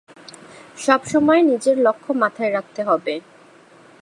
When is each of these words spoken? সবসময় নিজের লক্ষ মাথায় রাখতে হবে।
সবসময় 0.77 1.41
নিজের 1.41 1.77
লক্ষ 1.85 2.05
মাথায় 2.21 2.51
রাখতে 2.51 2.81
হবে। 2.83 3.13